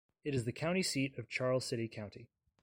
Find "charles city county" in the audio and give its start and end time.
1.29-2.27